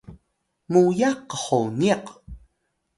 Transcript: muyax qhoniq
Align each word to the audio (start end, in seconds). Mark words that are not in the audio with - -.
muyax 0.71 1.17
qhoniq 1.43 2.05